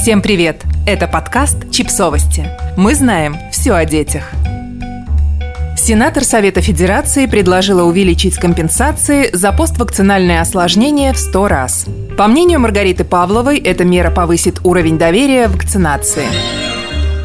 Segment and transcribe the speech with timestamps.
[0.00, 0.62] Всем привет!
[0.86, 2.46] Это подкаст «Чипсовости».
[2.78, 4.30] Мы знаем все о детях.
[5.76, 11.84] Сенатор Совета Федерации предложила увеличить компенсации за поствакцинальное осложнение в 100 раз.
[12.16, 16.24] По мнению Маргариты Павловой, эта мера повысит уровень доверия в вакцинации.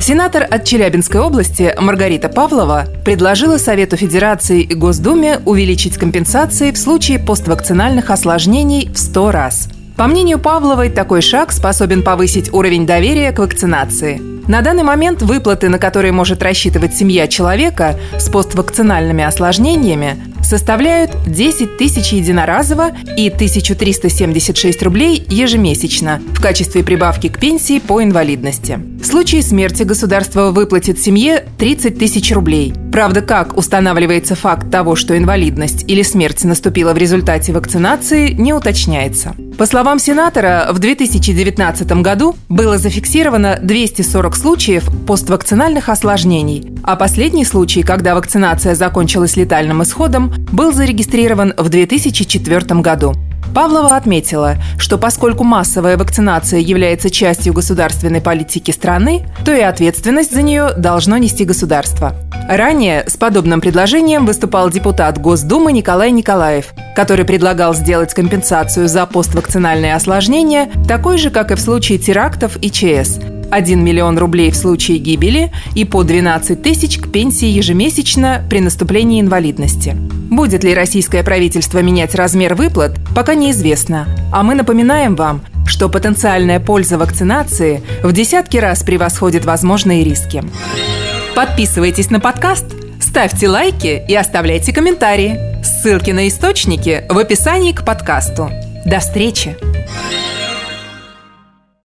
[0.00, 7.18] Сенатор от Челябинской области Маргарита Павлова предложила Совету Федерации и Госдуме увеличить компенсации в случае
[7.18, 9.68] поствакцинальных осложнений в 100 раз.
[10.00, 14.18] По мнению Павловой, такой шаг способен повысить уровень доверия к вакцинации.
[14.48, 21.76] На данный момент выплаты, на которые может рассчитывать семья человека с поствакцинальными осложнениями, составляют 10
[21.76, 28.78] тысяч единоразово и 1376 рублей ежемесячно в качестве прибавки к пенсии по инвалидности.
[29.02, 32.72] В случае смерти государство выплатит семье 30 тысяч рублей.
[32.90, 39.36] Правда, как устанавливается факт того, что инвалидность или смерть наступила в результате вакцинации, не уточняется.
[39.60, 47.82] По словам сенатора, в 2019 году было зафиксировано 240 случаев поствакцинальных осложнений, а последний случай,
[47.82, 53.12] когда вакцинация закончилась летальным исходом, был зарегистрирован в 2004 году.
[53.54, 60.42] Павлова отметила, что поскольку массовая вакцинация является частью государственной политики страны, то и ответственность за
[60.42, 62.14] нее должно нести государство.
[62.48, 69.94] Ранее с подобным предложением выступал депутат Госдумы Николай Николаев, который предлагал сделать компенсацию за поствакцинальные
[69.94, 73.18] осложнения такой же, как и в случае терактов и ЧС–
[73.50, 79.20] 1 миллион рублей в случае гибели и по 12 тысяч к пенсии ежемесячно при наступлении
[79.20, 79.96] инвалидности.
[80.30, 84.08] Будет ли российское правительство менять размер выплат, пока неизвестно.
[84.32, 90.44] А мы напоминаем вам, что потенциальная польза вакцинации в десятки раз превосходит возможные риски.
[91.34, 92.66] Подписывайтесь на подкаст,
[93.00, 95.38] ставьте лайки и оставляйте комментарии.
[95.62, 98.50] Ссылки на источники в описании к подкасту.
[98.84, 99.69] До встречи!